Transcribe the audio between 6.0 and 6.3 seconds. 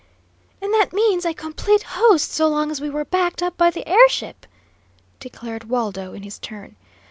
in